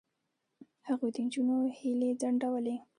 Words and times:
هغوی 0.87 1.09
د 1.15 1.17
نجونو 1.25 1.57
هیلې 1.77 2.09
ځنډولې. 2.21 2.75